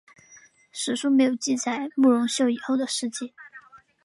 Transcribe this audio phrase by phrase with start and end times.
[0.71, 3.35] 史书没有记载慕容秀以后的事迹。